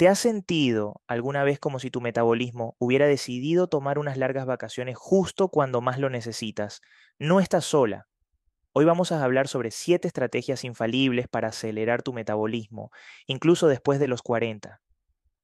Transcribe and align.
¿Te 0.00 0.08
has 0.08 0.18
sentido 0.18 1.02
alguna 1.06 1.44
vez 1.44 1.58
como 1.58 1.78
si 1.78 1.90
tu 1.90 2.00
metabolismo 2.00 2.74
hubiera 2.78 3.06
decidido 3.06 3.68
tomar 3.68 3.98
unas 3.98 4.16
largas 4.16 4.46
vacaciones 4.46 4.96
justo 4.96 5.48
cuando 5.50 5.82
más 5.82 5.98
lo 5.98 6.08
necesitas? 6.08 6.80
No 7.18 7.38
estás 7.38 7.66
sola. 7.66 8.08
Hoy 8.72 8.86
vamos 8.86 9.12
a 9.12 9.22
hablar 9.22 9.46
sobre 9.46 9.70
siete 9.70 10.08
estrategias 10.08 10.64
infalibles 10.64 11.28
para 11.28 11.48
acelerar 11.48 12.02
tu 12.02 12.14
metabolismo, 12.14 12.90
incluso 13.26 13.68
después 13.68 14.00
de 14.00 14.08
los 14.08 14.22
40. 14.22 14.80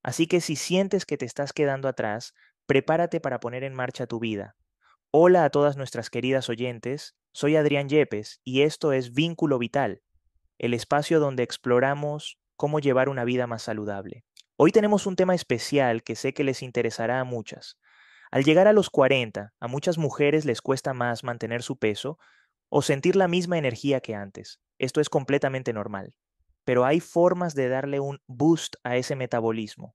Así 0.03 0.27
que 0.27 0.41
si 0.41 0.57
sientes 0.57 1.05
que 1.05 1.19
te 1.19 1.27
estás 1.27 1.53
quedando 1.53 1.87
atrás, 1.87 2.33
prepárate 2.65 3.21
para 3.21 3.41
poner 3.41 3.63
en 3.63 3.75
marcha 3.75 4.07
tu 4.07 4.21
vida. 4.21 4.57
Hola 5.11 5.45
a 5.45 5.51
todas 5.51 5.77
nuestras 5.77 6.09
queridas 6.09 6.49
oyentes, 6.49 7.15
soy 7.31 7.57
Adrián 7.57 7.91
Yepes 7.91 8.41
y 8.43 8.63
esto 8.63 8.95
es 8.95 9.13
Vínculo 9.13 9.59
Vital, 9.59 10.01
el 10.57 10.73
espacio 10.73 11.21
donde 11.21 11.43
exploramos 11.43 12.39
cómo 12.57 12.81
llevar 12.81 13.11
una 13.11 13.25
vida 13.25 13.47
más 13.47 13.61
saludable. 13.61 14.25
Hoy 14.59 14.73
tenemos 14.73 15.05
un 15.05 15.17
tema 15.17 15.35
especial 15.35 16.03
que 16.03 16.17
sé 16.17 16.33
que 16.33 16.43
les 16.43 16.63
interesará 16.63 17.21
a 17.21 17.25
muchas. 17.25 17.77
Al 18.31 18.43
llegar 18.43 18.67
a 18.67 18.73
los 18.73 18.89
40, 18.89 19.53
a 19.61 19.69
muchas 19.69 19.99
mujeres 19.99 20.47
les 20.47 20.63
cuesta 20.63 20.95
más 20.95 21.25
mantener 21.25 21.63
su 21.63 21.79
peso 21.79 22.19
o 22.71 22.81
sentir 22.81 23.17
la 23.17 23.29
misma 23.29 23.59
energía 23.59 24.01
que 24.01 24.15
antes. 24.15 24.59
Esto 24.79 25.03
es 25.03 25.11
completamente 25.11 25.75
normal. 25.75 26.15
Pero 26.65 26.87
hay 26.87 27.01
formas 27.01 27.55
de 27.55 27.69
darle 27.69 28.01
un 28.01 28.23
boost 28.27 28.77
a 28.83 28.97
ese 28.97 29.15
metabolismo. 29.15 29.95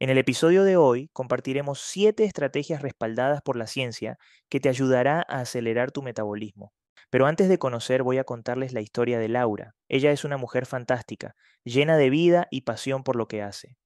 En 0.00 0.10
el 0.10 0.18
episodio 0.18 0.64
de 0.64 0.76
hoy 0.76 1.08
compartiremos 1.12 1.80
7 1.80 2.24
estrategias 2.24 2.82
respaldadas 2.82 3.40
por 3.40 3.54
la 3.54 3.68
ciencia 3.68 4.18
que 4.48 4.58
te 4.58 4.68
ayudará 4.68 5.24
a 5.28 5.42
acelerar 5.42 5.92
tu 5.92 6.02
metabolismo. 6.02 6.72
Pero 7.08 7.26
antes 7.26 7.48
de 7.48 7.60
conocer 7.60 8.02
voy 8.02 8.18
a 8.18 8.24
contarles 8.24 8.72
la 8.72 8.80
historia 8.80 9.20
de 9.20 9.28
Laura. 9.28 9.76
Ella 9.88 10.10
es 10.10 10.24
una 10.24 10.38
mujer 10.38 10.66
fantástica, 10.66 11.36
llena 11.62 11.96
de 11.96 12.10
vida 12.10 12.48
y 12.50 12.62
pasión 12.62 13.04
por 13.04 13.14
lo 13.14 13.28
que 13.28 13.42
hace. 13.42 13.76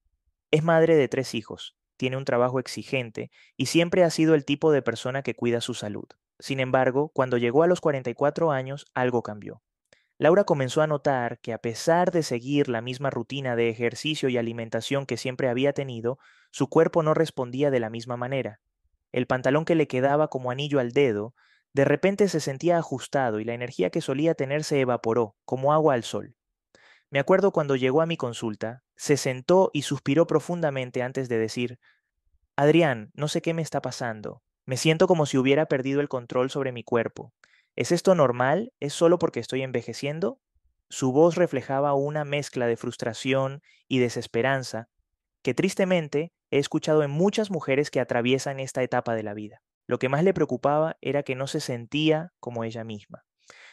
Es 0.51 0.63
madre 0.63 0.97
de 0.97 1.09
tres 1.09 1.35
hijos, 1.35 1.77
tiene 1.97 2.17
un 2.17 2.25
trabajo 2.25 2.61
exigente 2.61 3.31
y 3.57 3.67
siempre 3.67 4.05
ha 4.05 4.11
sido 4.11 4.35
el 4.35 4.45
tipo 4.45 4.71
de 4.71 4.83
persona 4.83 5.23
que 5.23 5.35
cuida 5.35 5.61
su 5.61 5.75
salud. 5.75 6.07
Sin 6.39 6.61
embargo, 6.61 7.11
cuando 7.15 7.39
llegó 7.39 7.63
a 7.63 7.67
los 7.67 7.81
44 7.81 8.53
años, 8.53 8.87
algo 8.95 9.23
cambió. 9.23 9.63
Laura 10.19 10.45
comenzó 10.45 10.83
a 10.83 10.87
notar 10.87 11.41
que 11.41 11.53
a 11.53 11.59
pesar 11.59 12.11
de 12.11 12.23
seguir 12.23 12.69
la 12.69 12.81
misma 12.81 13.11
rutina 13.11 13.55
de 13.57 13.69
ejercicio 13.69 14.29
y 14.29 14.39
alimentación 14.39 15.05
que 15.05 15.17
siempre 15.17 15.49
había 15.49 15.73
tenido, 15.73 16.19
su 16.51 16.69
cuerpo 16.69 17.03
no 17.03 17.13
respondía 17.13 17.71
de 17.71 17.81
la 17.81 17.91
misma 17.91 18.17
manera. 18.17 18.61
El 19.13 19.27
pantalón 19.27 19.65
que 19.65 19.75
le 19.75 19.89
quedaba 19.89 20.29
como 20.29 20.51
anillo 20.51 20.81
al 20.81 20.93
dedo, 20.93 21.35
de 21.75 21.85
repente 21.85 22.29
se 22.29 22.41
sentía 22.41 22.79
ajustado 22.79 23.41
y 23.41 23.45
la 23.45 23.53
energía 23.53 23.91
que 23.91 24.01
solía 24.01 24.35
tener 24.35 24.65
se 24.65 24.81
evaporó, 24.81 25.37
como 25.45 25.75
agua 25.75 25.93
al 25.93 26.03
sol. 26.03 26.35
Me 27.11 27.19
acuerdo 27.19 27.53
cuando 27.53 27.77
llegó 27.77 28.03
a 28.03 28.07
mi 28.07 28.17
consulta, 28.17 28.83
se 28.97 29.17
sentó 29.17 29.71
y 29.73 29.83
suspiró 29.83 30.27
profundamente 30.27 31.03
antes 31.03 31.29
de 31.29 31.39
decir, 31.39 31.79
Adrián, 32.57 33.11
no 33.15 33.29
sé 33.29 33.43
qué 33.43 33.55
me 33.55 33.63
está 33.63 33.83
pasando. 33.83 34.43
Me 34.65 34.77
siento 34.77 35.07
como 35.07 35.27
si 35.27 35.37
hubiera 35.37 35.67
perdido 35.67 36.01
el 36.01 36.09
control 36.09 36.51
sobre 36.51 36.73
mi 36.73 36.83
cuerpo. 36.83 37.33
¿Es 37.77 37.93
esto 37.93 38.15
normal? 38.15 38.73
¿Es 38.81 38.95
solo 38.95 39.19
porque 39.19 39.41
estoy 39.41 39.63
envejeciendo? 39.63 40.41
Su 40.89 41.13
voz 41.13 41.37
reflejaba 41.37 41.93
una 41.95 42.25
mezcla 42.25 42.67
de 42.67 42.79
frustración 42.79 43.63
y 43.87 43.99
desesperanza 43.99 44.89
que 45.43 45.53
tristemente 45.53 46.33
he 46.51 46.59
escuchado 46.59 47.03
en 47.03 47.11
muchas 47.11 47.51
mujeres 47.51 47.91
que 47.91 48.01
atraviesan 48.01 48.59
esta 48.59 48.83
etapa 48.83 49.15
de 49.15 49.23
la 49.23 49.35
vida. 49.35 49.63
Lo 49.87 49.99
que 49.99 50.09
más 50.09 50.25
le 50.25 50.35
preocupaba 50.35 50.97
era 51.01 51.23
que 51.23 51.35
no 51.35 51.47
se 51.47 51.61
sentía 51.61 52.33
como 52.41 52.65
ella 52.65 52.83
misma. 52.83 53.26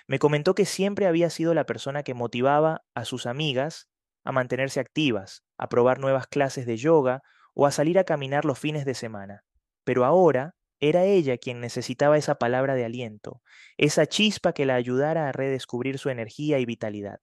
Me 0.07 0.19
comentó 0.19 0.53
que 0.55 0.65
siempre 0.65 1.07
había 1.07 1.29
sido 1.29 1.53
la 1.53 1.65
persona 1.65 2.03
que 2.03 2.13
motivaba 2.13 2.83
a 2.93 3.05
sus 3.05 3.25
amigas 3.25 3.87
a 4.23 4.31
mantenerse 4.31 4.79
activas, 4.79 5.43
a 5.57 5.69
probar 5.69 5.99
nuevas 5.99 6.27
clases 6.27 6.65
de 6.65 6.77
yoga 6.77 7.21
o 7.53 7.65
a 7.65 7.71
salir 7.71 7.99
a 7.99 8.03
caminar 8.03 8.45
los 8.45 8.59
fines 8.59 8.85
de 8.85 8.95
semana. 8.95 9.43
Pero 9.83 10.05
ahora 10.05 10.55
era 10.79 11.05
ella 11.05 11.37
quien 11.37 11.61
necesitaba 11.61 12.17
esa 12.17 12.35
palabra 12.35 12.75
de 12.75 12.85
aliento, 12.85 13.41
esa 13.77 14.05
chispa 14.05 14.53
que 14.53 14.65
la 14.65 14.75
ayudara 14.75 15.29
a 15.29 15.31
redescubrir 15.31 15.97
su 15.97 16.09
energía 16.09 16.59
y 16.59 16.65
vitalidad. 16.65 17.19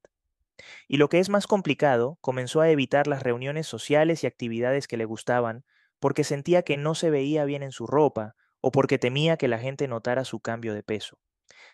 Y 0.88 0.96
lo 0.96 1.08
que 1.08 1.18
es 1.18 1.28
más 1.28 1.46
complicado, 1.46 2.18
comenzó 2.20 2.60
a 2.60 2.70
evitar 2.70 3.06
las 3.06 3.22
reuniones 3.22 3.66
sociales 3.66 4.24
y 4.24 4.26
actividades 4.26 4.86
que 4.88 4.96
le 4.96 5.04
gustaban 5.04 5.64
porque 5.98 6.24
sentía 6.24 6.62
que 6.62 6.76
no 6.76 6.94
se 6.94 7.10
veía 7.10 7.44
bien 7.44 7.62
en 7.62 7.72
su 7.72 7.86
ropa 7.86 8.34
o 8.60 8.70
porque 8.70 8.98
temía 8.98 9.36
que 9.36 9.48
la 9.48 9.58
gente 9.58 9.88
notara 9.88 10.24
su 10.24 10.40
cambio 10.40 10.74
de 10.74 10.82
peso. 10.82 11.18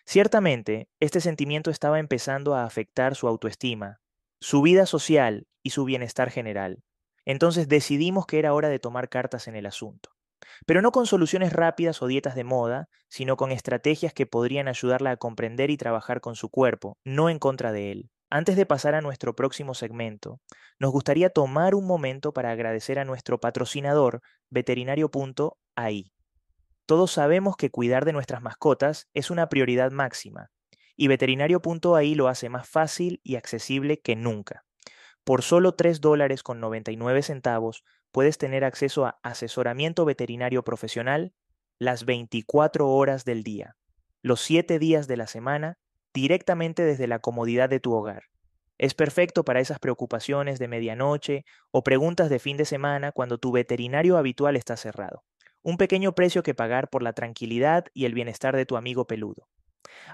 Ciertamente, 0.05 0.89
este 0.99 1.21
sentimiento 1.21 1.69
estaba 1.71 1.99
empezando 1.99 2.55
a 2.55 2.63
afectar 2.63 3.15
su 3.15 3.27
autoestima, 3.27 3.99
su 4.39 4.61
vida 4.61 4.85
social 4.85 5.47
y 5.63 5.71
su 5.71 5.85
bienestar 5.85 6.29
general. 6.29 6.83
Entonces 7.25 7.67
decidimos 7.67 8.25
que 8.25 8.39
era 8.39 8.53
hora 8.53 8.69
de 8.69 8.79
tomar 8.79 9.09
cartas 9.09 9.47
en 9.47 9.55
el 9.55 9.65
asunto. 9.65 10.11
Pero 10.65 10.81
no 10.81 10.91
con 10.91 11.05
soluciones 11.05 11.51
rápidas 11.53 12.01
o 12.01 12.07
dietas 12.07 12.35
de 12.35 12.43
moda, 12.43 12.89
sino 13.09 13.37
con 13.37 13.51
estrategias 13.51 14.13
que 14.13 14.25
podrían 14.25 14.67
ayudarla 14.67 15.11
a 15.11 15.17
comprender 15.17 15.69
y 15.69 15.77
trabajar 15.77 16.21
con 16.21 16.35
su 16.35 16.49
cuerpo, 16.49 16.97
no 17.03 17.29
en 17.29 17.39
contra 17.39 17.71
de 17.71 17.91
él. 17.91 18.09
Antes 18.29 18.55
de 18.55 18.65
pasar 18.65 18.93
a 18.93 19.01
nuestro 19.01 19.35
próximo 19.35 19.73
segmento, 19.73 20.39
nos 20.79 20.91
gustaría 20.91 21.29
tomar 21.29 21.75
un 21.75 21.85
momento 21.85 22.33
para 22.33 22.51
agradecer 22.51 22.99
a 22.99 23.05
nuestro 23.05 23.39
patrocinador, 23.39 24.21
veterinario.ai. 24.49 26.11
Todos 26.87 27.11
sabemos 27.11 27.57
que 27.57 27.69
cuidar 27.69 28.05
de 28.05 28.13
nuestras 28.13 28.41
mascotas 28.41 29.09
es 29.13 29.29
una 29.29 29.49
prioridad 29.49 29.91
máxima, 29.91 30.51
y 30.95 31.09
veterinario.ai 31.09 32.15
lo 32.15 32.29
hace 32.29 32.47
más 32.47 32.69
fácil 32.69 33.19
y 33.25 33.35
accesible 33.35 33.99
que 33.99 34.15
nunca. 34.15 34.63
Por 35.25 35.41
solo 35.41 35.73
3 35.73 35.99
dólares 35.99 36.43
con 36.43 36.61
99 36.61 37.23
centavos 37.23 37.83
puedes 38.13 38.37
tener 38.37 38.63
acceso 38.63 39.05
a 39.05 39.19
asesoramiento 39.21 40.05
veterinario 40.05 40.63
profesional 40.63 41.33
las 41.77 42.05
24 42.05 42.87
horas 42.87 43.25
del 43.25 43.43
día, 43.43 43.75
los 44.21 44.39
7 44.39 44.79
días 44.79 45.07
de 45.09 45.17
la 45.17 45.27
semana, 45.27 45.77
directamente 46.13 46.83
desde 46.83 47.07
la 47.07 47.19
comodidad 47.19 47.67
de 47.67 47.81
tu 47.81 47.91
hogar. 47.91 48.23
Es 48.77 48.93
perfecto 48.93 49.43
para 49.43 49.59
esas 49.59 49.79
preocupaciones 49.79 50.57
de 50.57 50.69
medianoche 50.69 51.43
o 51.69 51.83
preguntas 51.83 52.29
de 52.29 52.39
fin 52.39 52.55
de 52.55 52.63
semana 52.63 53.11
cuando 53.11 53.39
tu 53.39 53.51
veterinario 53.51 54.17
habitual 54.17 54.55
está 54.55 54.77
cerrado 54.77 55.25
un 55.67 55.75
pequeño 55.75 56.15
precio 56.15 56.43
que 56.43 56.55
pagar 56.55 56.89
por 56.89 57.03
la 57.03 57.11
tranquilidad 57.11 57.87
y 57.93 58.05
el 58.05 58.13
bienestar 58.13 58.55
de 58.55 58.65
tu 58.65 58.77
amigo 58.77 59.05
peludo. 59.05 59.49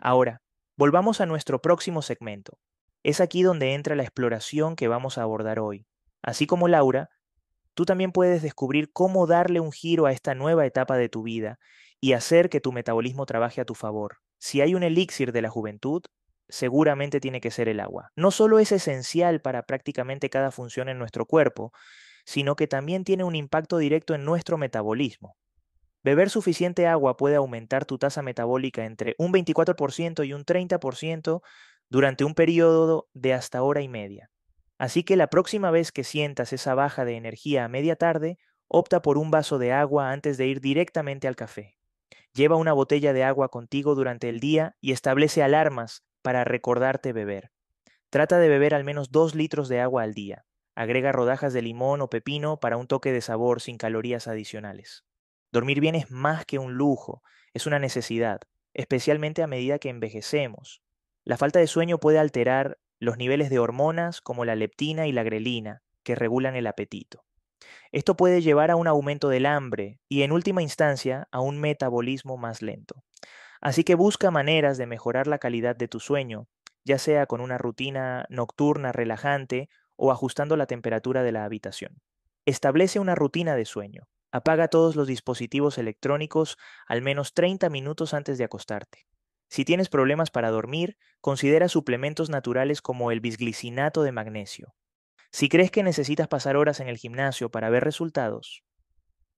Ahora, 0.01 0.41
volvamos 0.75 1.21
a 1.21 1.27
nuestro 1.27 1.61
próximo 1.61 2.01
segmento. 2.01 2.57
Es 3.03 3.21
aquí 3.21 3.43
donde 3.43 3.75
entra 3.75 3.95
la 3.95 4.01
exploración 4.01 4.75
que 4.75 4.87
vamos 4.87 5.19
a 5.19 5.21
abordar 5.21 5.59
hoy. 5.59 5.85
Así 6.23 6.47
como 6.47 6.67
Laura, 6.67 7.11
tú 7.75 7.85
también 7.85 8.11
puedes 8.11 8.41
descubrir 8.41 8.91
cómo 8.91 9.27
darle 9.27 9.59
un 9.59 9.71
giro 9.71 10.07
a 10.07 10.11
esta 10.11 10.33
nueva 10.33 10.65
etapa 10.65 10.97
de 10.97 11.07
tu 11.07 11.21
vida 11.21 11.59
y 12.01 12.13
hacer 12.13 12.49
que 12.49 12.59
tu 12.59 12.71
metabolismo 12.71 13.27
trabaje 13.27 13.61
a 13.61 13.65
tu 13.65 13.75
favor. 13.75 14.17
Si 14.39 14.59
hay 14.59 14.73
un 14.73 14.81
elixir 14.81 15.31
de 15.33 15.43
la 15.43 15.51
juventud, 15.51 16.01
seguramente 16.49 17.19
tiene 17.19 17.41
que 17.41 17.51
ser 17.51 17.69
el 17.69 17.79
agua. 17.79 18.09
No 18.15 18.31
solo 18.31 18.57
es 18.57 18.71
esencial 18.71 19.39
para 19.39 19.61
prácticamente 19.67 20.31
cada 20.31 20.49
función 20.49 20.89
en 20.89 20.97
nuestro 20.97 21.27
cuerpo, 21.27 21.73
sino 22.25 22.55
que 22.55 22.65
también 22.65 23.03
tiene 23.03 23.23
un 23.23 23.35
impacto 23.35 23.77
directo 23.77 24.15
en 24.15 24.25
nuestro 24.25 24.57
metabolismo. 24.57 25.35
Beber 26.03 26.29
suficiente 26.29 26.85
agua 26.85 27.15
puede 27.15 27.35
aumentar 27.35 27.85
tu 27.85 27.97
tasa 27.97 28.21
metabólica 28.21 28.83
entre 28.83 29.15
un 29.17 29.31
24% 29.31 30.27
y 30.27 30.33
un 30.33 30.43
30% 30.43 31.41
durante 31.89 32.25
un 32.25 32.35
periodo 32.35 33.07
de 33.13 33.33
hasta 33.33 33.63
hora 33.63 33.81
y 33.81 33.87
media. 33.87 34.29
Así 34.77 35.03
que 35.03 35.15
la 35.15 35.27
próxima 35.27 35.71
vez 35.71 35.93
que 35.93 36.03
sientas 36.03 36.51
esa 36.51 36.75
baja 36.75 37.05
de 37.05 37.15
energía 37.15 37.63
a 37.63 37.69
media 37.69 37.95
tarde, 37.95 38.37
opta 38.67 39.01
por 39.01 39.17
un 39.17 39.31
vaso 39.31 39.59
de 39.59 39.71
agua 39.71 40.11
antes 40.11 40.37
de 40.37 40.47
ir 40.47 40.59
directamente 40.59 41.27
al 41.27 41.37
café. 41.37 41.77
Lleva 42.33 42.57
una 42.57 42.73
botella 42.73 43.13
de 43.13 43.23
agua 43.23 43.49
contigo 43.49 43.95
durante 43.95 44.27
el 44.27 44.41
día 44.41 44.75
y 44.81 44.91
establece 44.91 45.41
alarmas 45.41 46.03
para 46.21 46.43
recordarte 46.43 47.13
beber. 47.13 47.51
Trata 48.09 48.39
de 48.39 48.49
beber 48.49 48.73
al 48.73 48.83
menos 48.83 49.11
2 49.11 49.35
litros 49.35 49.69
de 49.69 49.79
agua 49.79 50.03
al 50.03 50.13
día. 50.13 50.45
Agrega 50.75 51.13
rodajas 51.13 51.53
de 51.53 51.61
limón 51.61 52.01
o 52.01 52.09
pepino 52.09 52.59
para 52.59 52.75
un 52.75 52.87
toque 52.87 53.13
de 53.13 53.21
sabor 53.21 53.61
sin 53.61 53.77
calorías 53.77 54.27
adicionales. 54.27 55.05
Dormir 55.53 55.79
bien 55.79 55.93
es 55.93 56.09
más 56.09 56.47
que 56.47 56.57
un 56.57 56.73
lujo, 56.73 57.21
es 57.53 57.67
una 57.67 57.77
necesidad, 57.77 58.41
especialmente 58.73 59.43
a 59.43 59.47
medida 59.47 59.77
que 59.77 59.89
envejecemos. 59.89 60.81
La 61.25 61.37
falta 61.37 61.59
de 61.59 61.67
sueño 61.67 61.99
puede 61.99 62.17
alterar 62.17 62.79
los 62.97 63.17
niveles 63.17 63.51
de 63.51 63.59
hormonas 63.59 64.19
como 64.19 64.45
la 64.45 64.55
leptina 64.55 65.05
y 65.05 65.11
la 65.11 65.21
grelina, 65.21 65.83
que 66.01 66.15
regulan 66.15 66.55
el 66.55 66.65
apetito. 66.65 67.23
Esto 67.91 68.17
puede 68.17 68.41
llevar 68.41 68.71
a 68.71 68.75
un 68.75 68.87
aumento 68.87 69.29
del 69.29 69.45
hambre 69.45 69.99
y 70.09 70.23
en 70.23 70.31
última 70.31 70.63
instancia 70.63 71.27
a 71.31 71.39
un 71.39 71.59
metabolismo 71.59 72.35
más 72.35 72.63
lento. 72.63 73.03
Así 73.61 73.83
que 73.83 73.93
busca 73.93 74.31
maneras 74.31 74.79
de 74.79 74.87
mejorar 74.87 75.27
la 75.27 75.37
calidad 75.37 75.75
de 75.75 75.87
tu 75.87 75.99
sueño, 75.99 76.47
ya 76.83 76.97
sea 76.97 77.27
con 77.27 77.41
una 77.41 77.59
rutina 77.59 78.25
nocturna 78.27 78.91
relajante 78.91 79.69
o 79.97 80.11
ajustando 80.11 80.57
la 80.57 80.65
temperatura 80.65 81.21
de 81.21 81.31
la 81.31 81.45
habitación. 81.45 82.01
Establece 82.47 82.99
una 82.99 83.13
rutina 83.13 83.55
de 83.55 83.65
sueño. 83.65 84.07
Apaga 84.33 84.67
todos 84.67 84.95
los 84.95 85.05
dispositivos 85.05 85.77
electrónicos 85.77 86.57
al 86.87 87.03
menos 87.03 87.35
30 87.35 87.69
minutos 87.69 88.15
antes 88.15 88.39
de 88.39 88.43
acostarte. 88.43 89.05
Si 89.47 89.63
tienes 89.63 89.89
problemas 89.89 90.31
para 90.31 90.49
dormir, 90.49 90.97
considera 91.21 91.69
suplementos 91.69 92.31
naturales 92.31 92.81
como 92.81 93.11
el 93.11 93.19
bisglicinato 93.19 94.01
de 94.01 94.11
magnesio. 94.11 94.73
Si 95.31 95.49
crees 95.49 95.69
que 95.69 95.83
necesitas 95.83 96.27
pasar 96.27 96.57
horas 96.57 96.79
en 96.79 96.87
el 96.87 96.97
gimnasio 96.97 97.51
para 97.51 97.69
ver 97.69 97.83
resultados, 97.83 98.63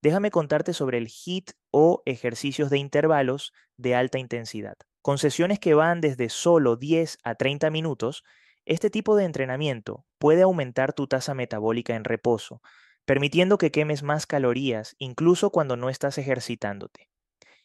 déjame 0.00 0.30
contarte 0.30 0.72
sobre 0.72 0.96
el 0.96 1.08
HIIT 1.08 1.50
o 1.70 2.02
ejercicios 2.06 2.70
de 2.70 2.78
intervalos 2.78 3.52
de 3.76 3.94
alta 3.94 4.18
intensidad. 4.18 4.78
Con 5.02 5.18
sesiones 5.18 5.58
que 5.58 5.74
van 5.74 6.00
desde 6.00 6.30
solo 6.30 6.76
10 6.76 7.18
a 7.22 7.34
30 7.34 7.68
minutos, 7.68 8.24
este 8.64 8.88
tipo 8.88 9.14
de 9.14 9.24
entrenamiento 9.24 10.06
puede 10.18 10.40
aumentar 10.40 10.94
tu 10.94 11.06
tasa 11.06 11.34
metabólica 11.34 11.94
en 11.94 12.04
reposo, 12.04 12.62
permitiendo 13.06 13.56
que 13.56 13.70
quemes 13.70 14.02
más 14.02 14.26
calorías 14.26 14.96
incluso 14.98 15.50
cuando 15.50 15.76
no 15.76 15.88
estás 15.88 16.18
ejercitándote. 16.18 17.08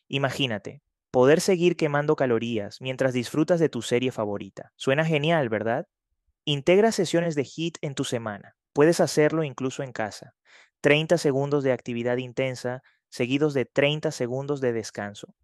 Imagínate, 0.07 0.81
poder 1.09 1.41
seguir 1.41 1.75
quemando 1.75 2.15
calorías 2.15 2.79
mientras 2.79 3.11
disfrutas 3.11 3.59
de 3.59 3.67
tu 3.67 3.81
serie 3.81 4.11
favorita. 4.11 4.71
Suena 4.77 5.03
genial, 5.03 5.49
¿verdad? 5.49 5.87
Integra 6.45 6.91
sesiones 6.91 7.35
de 7.35 7.43
HIIT 7.43 7.77
en 7.81 7.95
tu 7.95 8.03
semana. 8.03 8.55
Puedes 8.73 8.99
hacerlo 8.99 9.43
incluso 9.43 9.83
en 9.83 9.91
casa. 9.91 10.33
30 10.81 11.17
segundos 11.17 11.63
de 11.63 11.73
actividad 11.73 12.17
intensa 12.17 12.81
seguidos 13.09 13.53
de 13.53 13.65
30 13.65 14.11
segundos 14.11 14.61
de 14.61 14.73
descanso. 14.73 15.35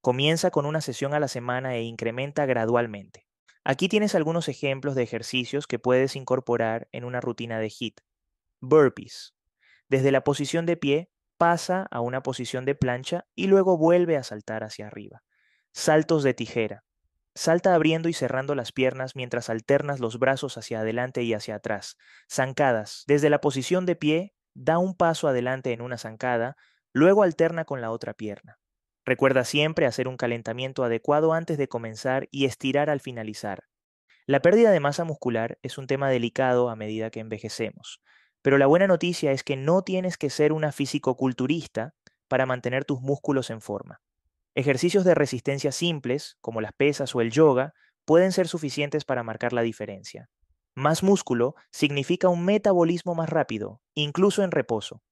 Comienza 0.00 0.50
con 0.50 0.64
una 0.64 0.80
sesión 0.80 1.12
a 1.12 1.20
la 1.20 1.28
semana 1.28 1.76
e 1.76 1.82
incrementa 1.82 2.46
gradualmente. 2.46 3.26
Aquí 3.64 3.88
tienes 3.88 4.14
algunos 4.14 4.48
ejemplos 4.48 4.94
de 4.94 5.02
ejercicios 5.02 5.66
que 5.66 5.78
puedes 5.78 6.16
incorporar 6.16 6.88
en 6.92 7.04
una 7.04 7.20
rutina 7.20 7.58
de 7.58 7.68
HIIT. 7.68 8.00
Burpees. 8.60 9.34
Desde 9.90 10.12
la 10.12 10.22
posición 10.22 10.66
de 10.66 10.76
pie, 10.76 11.10
pasa 11.36 11.86
a 11.90 12.00
una 12.00 12.22
posición 12.22 12.64
de 12.64 12.74
plancha 12.74 13.26
y 13.34 13.48
luego 13.48 13.76
vuelve 13.76 14.16
a 14.16 14.22
saltar 14.22 14.62
hacia 14.62 14.86
arriba. 14.86 15.22
Saltos 15.72 16.22
de 16.22 16.32
tijera. 16.32 16.84
Salta 17.34 17.74
abriendo 17.74 18.08
y 18.08 18.12
cerrando 18.12 18.54
las 18.54 18.72
piernas 18.72 19.16
mientras 19.16 19.50
alternas 19.50 19.98
los 19.98 20.18
brazos 20.18 20.56
hacia 20.58 20.80
adelante 20.80 21.22
y 21.22 21.34
hacia 21.34 21.56
atrás. 21.56 21.96
Zancadas. 22.30 23.04
Desde 23.06 23.30
la 23.30 23.40
posición 23.40 23.84
de 23.84 23.96
pie, 23.96 24.34
da 24.54 24.78
un 24.78 24.96
paso 24.96 25.26
adelante 25.26 25.72
en 25.72 25.80
una 25.80 25.98
zancada, 25.98 26.56
luego 26.92 27.22
alterna 27.24 27.64
con 27.64 27.80
la 27.80 27.90
otra 27.90 28.14
pierna. 28.14 28.58
Recuerda 29.04 29.44
siempre 29.44 29.86
hacer 29.86 30.06
un 30.06 30.16
calentamiento 30.16 30.84
adecuado 30.84 31.32
antes 31.32 31.58
de 31.58 31.68
comenzar 31.68 32.28
y 32.30 32.44
estirar 32.44 32.90
al 32.90 33.00
finalizar. 33.00 33.64
La 34.26 34.40
pérdida 34.40 34.70
de 34.70 34.78
masa 34.78 35.02
muscular 35.02 35.58
es 35.62 35.78
un 35.78 35.88
tema 35.88 36.10
delicado 36.10 36.68
a 36.68 36.76
medida 36.76 37.10
que 37.10 37.20
envejecemos. 37.20 38.00
Pero 38.42 38.58
la 38.58 38.66
buena 38.66 38.86
noticia 38.86 39.32
es 39.32 39.42
que 39.44 39.56
no 39.56 39.82
tienes 39.82 40.16
que 40.16 40.30
ser 40.30 40.52
una 40.52 40.72
físico-culturista 40.72 41.94
para 42.28 42.46
mantener 42.46 42.84
tus 42.84 43.00
músculos 43.00 43.50
en 43.50 43.60
forma. 43.60 44.00
Ejercicios 44.54 45.04
de 45.04 45.14
resistencia 45.14 45.72
simples, 45.72 46.36
como 46.40 46.60
las 46.60 46.72
pesas 46.72 47.14
o 47.14 47.20
el 47.20 47.30
yoga, 47.30 47.74
pueden 48.04 48.32
ser 48.32 48.48
suficientes 48.48 49.04
para 49.04 49.22
marcar 49.22 49.52
la 49.52 49.62
diferencia. 49.62 50.28
Más 50.74 51.02
músculo 51.02 51.54
significa 51.70 52.28
un 52.28 52.44
metabolismo 52.44 53.14
más 53.14 53.28
rápido, 53.28 53.82
incluso 53.94 54.42
en 54.42 54.50
reposo. 54.50 55.02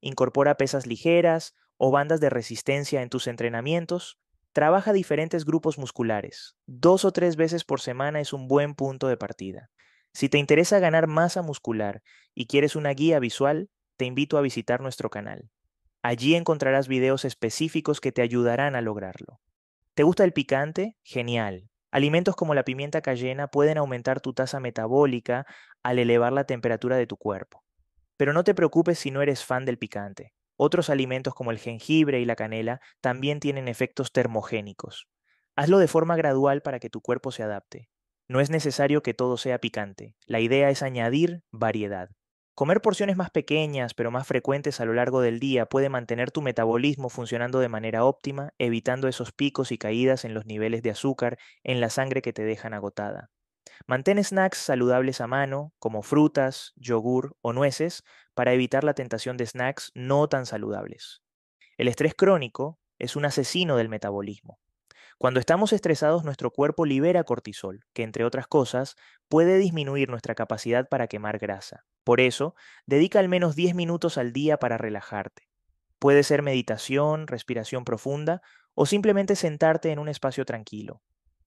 Incorpora 0.00 0.56
pesas 0.56 0.86
ligeras 0.86 1.54
o 1.76 1.90
bandas 1.90 2.20
de 2.20 2.30
resistencia 2.30 3.02
en 3.02 3.08
tus 3.08 3.26
entrenamientos. 3.26 4.18
Trabaja 4.52 4.92
diferentes 4.92 5.44
grupos 5.44 5.78
musculares. 5.78 6.56
Dos 6.66 7.04
o 7.04 7.12
tres 7.12 7.36
veces 7.36 7.64
por 7.64 7.80
semana 7.80 8.20
es 8.20 8.32
un 8.32 8.48
buen 8.48 8.74
punto 8.74 9.08
de 9.08 9.16
partida. 9.16 9.70
Si 10.12 10.28
te 10.28 10.38
interesa 10.38 10.78
ganar 10.78 11.06
masa 11.06 11.42
muscular 11.42 12.02
y 12.34 12.46
quieres 12.46 12.76
una 12.76 12.90
guía 12.90 13.18
visual, 13.18 13.70
te 13.96 14.04
invito 14.04 14.38
a 14.38 14.40
visitar 14.40 14.80
nuestro 14.80 15.10
canal. 15.10 15.50
Allí 16.02 16.34
encontrarás 16.34 16.88
videos 16.88 17.24
específicos 17.24 18.00
que 18.00 18.12
te 18.12 18.22
ayudarán 18.22 18.76
a 18.76 18.80
lograrlo. 18.80 19.40
¿Te 19.94 20.04
gusta 20.04 20.24
el 20.24 20.32
picante? 20.32 20.96
Genial. 21.02 21.68
Alimentos 21.90 22.36
como 22.36 22.54
la 22.54 22.64
pimienta 22.64 23.00
cayena 23.00 23.48
pueden 23.48 23.78
aumentar 23.78 24.20
tu 24.20 24.32
tasa 24.32 24.60
metabólica 24.60 25.46
al 25.82 25.98
elevar 25.98 26.32
la 26.32 26.44
temperatura 26.44 26.96
de 26.96 27.06
tu 27.06 27.16
cuerpo. 27.16 27.64
Pero 28.16 28.32
no 28.32 28.44
te 28.44 28.54
preocupes 28.54 28.98
si 28.98 29.10
no 29.10 29.22
eres 29.22 29.44
fan 29.44 29.64
del 29.64 29.78
picante. 29.78 30.34
Otros 30.56 30.90
alimentos 30.90 31.34
como 31.34 31.50
el 31.50 31.58
jengibre 31.58 32.20
y 32.20 32.24
la 32.24 32.36
canela 32.36 32.80
también 33.00 33.40
tienen 33.40 33.68
efectos 33.68 34.12
termogénicos. 34.12 35.08
Hazlo 35.56 35.78
de 35.78 35.88
forma 35.88 36.16
gradual 36.16 36.62
para 36.62 36.78
que 36.78 36.90
tu 36.90 37.00
cuerpo 37.00 37.32
se 37.32 37.42
adapte. 37.42 37.88
No 38.28 38.40
es 38.40 38.50
necesario 38.50 39.02
que 39.02 39.14
todo 39.14 39.38
sea 39.38 39.58
picante. 39.58 40.14
La 40.26 40.40
idea 40.40 40.68
es 40.68 40.82
añadir 40.82 41.42
variedad. 41.50 42.10
Comer 42.54 42.82
porciones 42.82 43.16
más 43.16 43.30
pequeñas 43.30 43.94
pero 43.94 44.10
más 44.10 44.26
frecuentes 44.26 44.80
a 44.80 44.84
lo 44.84 44.92
largo 44.92 45.22
del 45.22 45.40
día 45.40 45.64
puede 45.64 45.88
mantener 45.88 46.30
tu 46.30 46.42
metabolismo 46.42 47.08
funcionando 47.08 47.58
de 47.60 47.70
manera 47.70 48.04
óptima, 48.04 48.52
evitando 48.58 49.08
esos 49.08 49.32
picos 49.32 49.72
y 49.72 49.78
caídas 49.78 50.26
en 50.26 50.34
los 50.34 50.44
niveles 50.44 50.82
de 50.82 50.90
azúcar 50.90 51.38
en 51.62 51.80
la 51.80 51.88
sangre 51.88 52.20
que 52.20 52.34
te 52.34 52.42
dejan 52.42 52.74
agotada. 52.74 53.30
Mantén 53.86 54.22
snacks 54.22 54.58
saludables 54.58 55.22
a 55.22 55.26
mano, 55.26 55.72
como 55.78 56.02
frutas, 56.02 56.74
yogur 56.76 57.34
o 57.40 57.54
nueces, 57.54 58.02
para 58.34 58.52
evitar 58.52 58.84
la 58.84 58.92
tentación 58.92 59.38
de 59.38 59.46
snacks 59.46 59.90
no 59.94 60.28
tan 60.28 60.44
saludables. 60.44 61.22
El 61.78 61.88
estrés 61.88 62.14
crónico 62.14 62.78
es 62.98 63.16
un 63.16 63.24
asesino 63.24 63.76
del 63.76 63.88
metabolismo. 63.88 64.58
Cuando 65.18 65.40
estamos 65.40 65.72
estresados, 65.72 66.22
nuestro 66.22 66.52
cuerpo 66.52 66.86
libera 66.86 67.24
cortisol, 67.24 67.80
que 67.92 68.04
entre 68.04 68.24
otras 68.24 68.46
cosas 68.46 68.94
puede 69.28 69.58
disminuir 69.58 70.10
nuestra 70.10 70.36
capacidad 70.36 70.88
para 70.88 71.08
quemar 71.08 71.40
grasa. 71.40 71.84
Por 72.04 72.20
eso, 72.20 72.54
dedica 72.86 73.18
al 73.18 73.28
menos 73.28 73.56
10 73.56 73.74
minutos 73.74 74.16
al 74.16 74.32
día 74.32 74.58
para 74.58 74.78
relajarte. 74.78 75.48
Puede 75.98 76.22
ser 76.22 76.42
meditación, 76.42 77.26
respiración 77.26 77.84
profunda 77.84 78.42
o 78.74 78.86
simplemente 78.86 79.34
sentarte 79.34 79.90
en 79.90 79.98
un 79.98 80.08
espacio 80.08 80.44
tranquilo. 80.44 81.02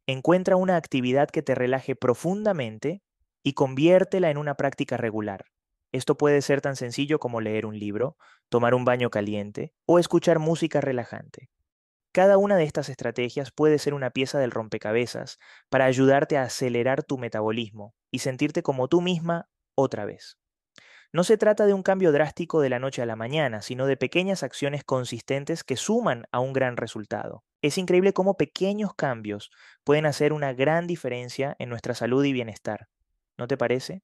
Encuentra 0.06 0.58
una 0.58 0.76
actividad 0.76 1.30
que 1.30 1.42
te 1.42 1.56
relaje 1.56 1.96
profundamente 1.96 3.02
y 3.42 3.54
conviértela 3.54 4.30
en 4.32 4.38
una 4.38 4.56
práctica 4.56 4.98
regular. 4.98 5.46
Esto 5.94 6.18
puede 6.18 6.42
ser 6.42 6.60
tan 6.60 6.76
sencillo 6.76 7.20
como 7.20 7.40
leer 7.40 7.66
un 7.66 7.80
libro, 7.80 8.18
tomar 8.50 8.74
un 8.74 8.84
baño 8.84 9.10
caliente 9.10 9.74
o 9.86 9.98
escuchar 9.98 10.40
música 10.40 10.82
relajante. 10.82 11.50
Cada 12.14 12.38
una 12.38 12.58
de 12.58 12.66
estas 12.66 12.90
estrategias 12.90 13.52
puede 13.52 13.80
ser 13.80 13.94
una 13.94 14.10
pieza 14.10 14.38
del 14.38 14.52
rompecabezas 14.52 15.40
para 15.70 15.86
ayudarte 15.86 16.38
a 16.38 16.44
acelerar 16.44 17.04
tu 17.04 17.18
metabolismo 17.18 17.96
y 18.12 18.20
sentirte 18.20 18.64
como 18.64 18.90
tú 18.90 19.00
misma 19.00 19.50
otra 19.76 20.04
vez. 20.04 20.38
No 21.14 21.24
se 21.24 21.38
trata 21.38 21.66
de 21.66 21.74
un 21.74 21.84
cambio 21.84 22.12
drástico 22.12 22.62
de 22.62 22.70
la 22.70 22.80
noche 22.80 23.02
a 23.02 23.06
la 23.06 23.16
mañana, 23.16 23.62
sino 23.62 23.86
de 23.86 23.96
pequeñas 23.96 24.44
acciones 24.44 24.84
consistentes 24.84 25.64
que 25.64 25.78
suman 25.78 26.26
a 26.32 26.40
un 26.40 26.52
gran 26.52 26.76
resultado. 26.76 27.46
Es 27.62 27.78
increíble 27.78 28.12
cómo 28.12 28.36
pequeños 28.36 28.94
cambios 28.94 29.50
pueden 29.86 30.06
hacer 30.06 30.34
una 30.34 30.54
gran 30.54 30.88
diferencia 30.88 31.56
en 31.60 31.70
nuestra 31.70 31.96
salud 31.96 32.24
y 32.26 32.34
bienestar. 32.34 32.90
¿No 33.38 33.48
te 33.48 33.56
parece? 33.56 34.04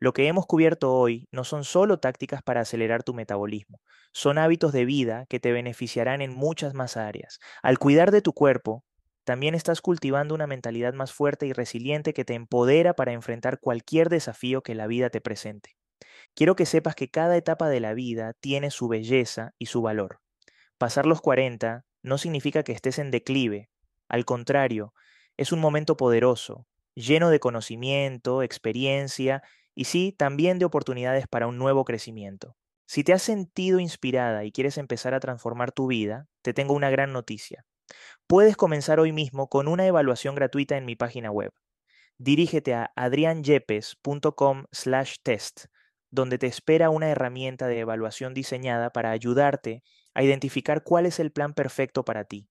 Lo 0.00 0.12
que 0.14 0.26
hemos 0.26 0.46
cubierto 0.46 0.94
hoy 0.94 1.28
no 1.30 1.44
son 1.44 1.62
solo 1.64 2.00
tácticas 2.00 2.42
para 2.42 2.62
acelerar 2.62 3.02
tu 3.02 3.14
metabolismo, 3.14 3.80
son 4.12 4.38
hábitos 4.38 4.72
de 4.72 4.86
vida 4.86 5.26
que 5.28 5.40
te 5.40 5.52
beneficiarán 5.52 6.22
en 6.22 6.34
muchas 6.34 6.74
más 6.74 6.96
áreas. 6.96 7.38
Al 7.62 7.78
cuidar 7.78 8.10
de 8.10 8.22
tu 8.22 8.32
cuerpo, 8.32 8.82
también 9.24 9.54
estás 9.54 9.82
cultivando 9.82 10.34
una 10.34 10.46
mentalidad 10.46 10.94
más 10.94 11.12
fuerte 11.12 11.46
y 11.46 11.52
resiliente 11.52 12.14
que 12.14 12.24
te 12.24 12.34
empodera 12.34 12.94
para 12.94 13.12
enfrentar 13.12 13.60
cualquier 13.60 14.08
desafío 14.08 14.62
que 14.62 14.74
la 14.74 14.86
vida 14.86 15.10
te 15.10 15.20
presente. 15.20 15.76
Quiero 16.34 16.56
que 16.56 16.66
sepas 16.66 16.94
que 16.94 17.10
cada 17.10 17.36
etapa 17.36 17.68
de 17.68 17.80
la 17.80 17.92
vida 17.94 18.32
tiene 18.40 18.70
su 18.70 18.88
belleza 18.88 19.52
y 19.58 19.66
su 19.66 19.82
valor. 19.82 20.20
Pasar 20.78 21.06
los 21.06 21.20
40 21.20 21.84
no 22.02 22.16
significa 22.16 22.62
que 22.62 22.72
estés 22.72 22.98
en 22.98 23.10
declive, 23.10 23.68
al 24.08 24.24
contrario, 24.24 24.92
es 25.36 25.52
un 25.52 25.60
momento 25.60 25.96
poderoso, 25.96 26.66
lleno 26.94 27.30
de 27.30 27.38
conocimiento, 27.38 28.42
experiencia 28.42 29.42
y 29.80 29.86
sí, 29.86 30.12
también 30.12 30.58
de 30.58 30.66
oportunidades 30.66 31.26
para 31.26 31.46
un 31.46 31.56
nuevo 31.56 31.86
crecimiento. 31.86 32.54
Si 32.84 33.02
te 33.02 33.14
has 33.14 33.22
sentido 33.22 33.80
inspirada 33.80 34.44
y 34.44 34.52
quieres 34.52 34.76
empezar 34.76 35.14
a 35.14 35.20
transformar 35.20 35.72
tu 35.72 35.86
vida, 35.86 36.28
te 36.42 36.52
tengo 36.52 36.74
una 36.74 36.90
gran 36.90 37.14
noticia. 37.14 37.64
Puedes 38.26 38.58
comenzar 38.58 39.00
hoy 39.00 39.12
mismo 39.12 39.48
con 39.48 39.68
una 39.68 39.86
evaluación 39.86 40.34
gratuita 40.34 40.76
en 40.76 40.84
mi 40.84 40.96
página 40.96 41.30
web. 41.30 41.54
Dirígete 42.18 42.74
a 42.74 42.92
adrianyepes.com/test, 42.94 45.64
donde 46.10 46.36
te 46.36 46.46
espera 46.46 46.90
una 46.90 47.08
herramienta 47.08 47.66
de 47.66 47.78
evaluación 47.78 48.34
diseñada 48.34 48.90
para 48.90 49.12
ayudarte 49.12 49.82
a 50.12 50.22
identificar 50.22 50.84
cuál 50.84 51.06
es 51.06 51.20
el 51.20 51.32
plan 51.32 51.54
perfecto 51.54 52.04
para 52.04 52.26
ti. 52.26 52.50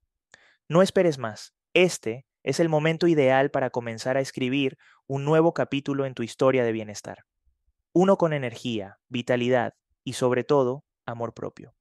No 0.67 0.81
esperes 0.81 1.19
más. 1.19 1.53
Este 1.75 2.25
es 2.43 2.59
el 2.59 2.69
momento 2.69 3.07
ideal 3.07 3.51
para 3.51 3.69
comenzar 3.69 4.17
a 4.17 4.21
escribir 4.21 4.77
un 5.07 5.25
nuevo 5.25 5.53
capítulo 5.53 6.05
en 6.05 6.13
tu 6.13 6.23
historia 6.23 6.63
de 6.63 6.71
bienestar. 6.71 7.25
Uno 7.93 8.17
con 8.17 8.33
energía, 8.33 8.99
vitalidad 9.07 9.73
y 10.03 10.13
sobre 10.13 10.43
todo 10.43 10.85
amor 11.05 11.33
propio. 11.33 11.73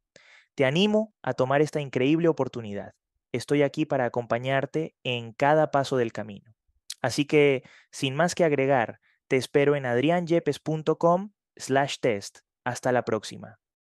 Te 0.55 0.65
animo 0.65 1.15
a 1.23 1.35
tomar 1.35 1.63
esta 1.63 1.81
increíble 1.81 2.29
oportunidad. 2.29 2.95
Estoy 3.31 3.63
aquí 3.63 3.85
para 3.85 4.07
acompañarte 4.07 4.97
en 5.05 5.33
cada 5.33 5.71
paso 5.71 5.97
del 5.97 6.13
camino. 6.13 6.55
Así 7.01 7.27
que, 7.27 7.63
sin 7.93 8.17
más 8.17 8.35
que 8.35 8.45
agregar, 8.45 9.01
te 9.29 9.37
espero 9.37 9.77
en 9.77 9.87
adrianyepes.com 9.87 11.31
slash 11.57 11.99
test. 12.01 12.39
Hasta 12.65 12.91
la 12.91 13.05
próxima. 13.05 13.61